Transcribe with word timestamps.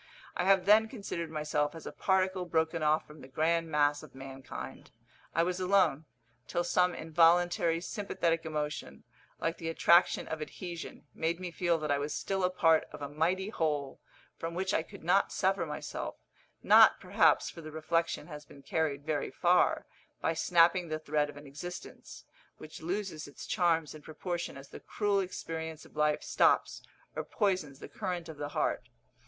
I 0.35 0.45
have 0.45 0.65
then 0.65 0.87
considered 0.87 1.29
myself 1.29 1.75
as 1.75 1.85
a 1.85 1.91
particle 1.91 2.43
broken 2.45 2.81
off 2.81 3.05
from 3.05 3.21
the 3.21 3.27
grand 3.27 3.69
mass 3.69 4.01
of 4.01 4.15
mankind; 4.15 4.89
I 5.35 5.43
was 5.43 5.59
alone, 5.59 6.05
till 6.47 6.63
some 6.63 6.95
involuntary 6.95 7.79
sympathetic 7.81 8.43
emotion, 8.43 9.03
like 9.39 9.59
the 9.59 9.69
attraction 9.69 10.27
of 10.27 10.41
adhesion, 10.41 11.05
made 11.13 11.39
me 11.39 11.51
feel 11.51 11.77
that 11.77 11.91
I 11.91 11.99
was 11.99 12.15
still 12.15 12.43
a 12.43 12.49
part 12.49 12.85
of 12.91 13.03
a 13.03 13.09
mighty 13.09 13.49
whole, 13.49 13.99
from 14.39 14.55
which 14.55 14.73
I 14.73 14.81
could 14.81 15.03
not 15.03 15.31
sever 15.31 15.67
myself 15.67 16.15
not, 16.63 16.99
perhaps, 16.99 17.51
for 17.51 17.61
the 17.61 17.69
reflection 17.71 18.25
has 18.25 18.43
been 18.43 18.63
carried 18.63 19.05
very 19.05 19.29
far, 19.29 19.85
by 20.19 20.33
snapping 20.33 20.87
the 20.87 20.97
thread 20.97 21.29
of 21.29 21.37
an 21.37 21.45
existence, 21.45 22.25
which 22.57 22.81
loses 22.81 23.27
its 23.27 23.45
charms 23.45 23.93
in 23.93 24.01
proportion 24.01 24.57
as 24.57 24.69
the 24.69 24.79
cruel 24.79 25.19
experience 25.19 25.85
of 25.85 25.95
life 25.95 26.23
stops 26.23 26.81
or 27.15 27.23
poisons 27.23 27.77
the 27.77 27.87
current 27.87 28.27
of 28.27 28.37
the 28.37 28.49
heart. 28.49 28.89